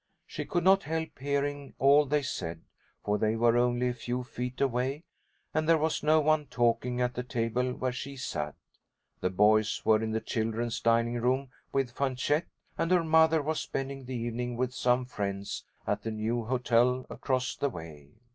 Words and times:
She 0.25 0.45
could 0.45 0.63
not 0.63 0.85
help 0.85 1.19
hearing 1.19 1.75
all 1.77 2.07
they 2.07 2.23
said, 2.23 2.61
for 3.05 3.19
they 3.19 3.35
were 3.35 3.55
only 3.55 3.87
a 3.89 3.93
few 3.93 4.23
feet 4.23 4.59
away, 4.59 5.03
and 5.53 5.69
there 5.69 5.77
was 5.77 6.01
no 6.01 6.19
one 6.19 6.47
talking 6.47 6.99
at 6.99 7.13
the 7.13 7.21
table 7.21 7.73
where 7.75 7.91
she 7.91 8.15
sat. 8.15 8.55
The 9.19 9.29
boys 9.29 9.85
were 9.85 10.01
in 10.01 10.09
the 10.11 10.19
children's 10.19 10.79
dining 10.79 11.21
room 11.21 11.51
with 11.71 11.91
Fanchette, 11.91 12.47
and 12.79 12.89
her 12.89 13.03
mother 13.03 13.43
was 13.43 13.59
spending 13.59 14.05
the 14.05 14.15
evening 14.15 14.57
with 14.57 14.73
some 14.73 15.05
friends 15.05 15.65
at 15.85 16.01
the 16.01 16.09
new 16.09 16.45
hotel 16.45 17.05
across 17.07 17.55
the 17.55 17.69
way. 17.69 18.09